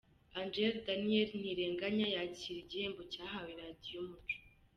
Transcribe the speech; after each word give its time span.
Ange 0.39 0.67
Daniel 0.85 1.29
Ntirenganya 1.39 2.07
yakira 2.15 2.57
igihembo 2.63 3.01
cyahawe 3.11 3.51
Radio 3.61 3.95
Umucyo. 4.05 4.37